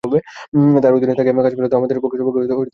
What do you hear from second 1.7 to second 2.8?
তো আমাদের পক্ষে সৌভাগ্য ও গৌরবের বিষয়।